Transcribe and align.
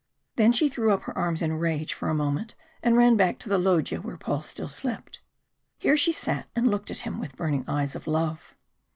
Then 0.35 0.51
she 0.51 0.67
threw 0.67 0.89
up 0.89 1.01
her 1.03 1.15
arms 1.15 1.43
in 1.43 1.59
rage 1.59 1.93
for 1.93 2.09
a 2.09 2.15
moment, 2.15 2.55
and 2.81 2.97
ran 2.97 3.15
back 3.15 3.37
to 3.37 3.49
the 3.49 3.59
loggia 3.59 4.01
where 4.01 4.17
Paul 4.17 4.41
still 4.41 4.67
slept. 4.67 5.19
Here 5.77 5.95
she 5.95 6.11
sat 6.11 6.47
and 6.55 6.71
looked 6.71 6.89
at 6.89 7.01
him 7.01 7.19
with 7.19 7.35
burning 7.35 7.63
eyes 7.67 7.95
of 7.95 8.07
love. 8.07 8.55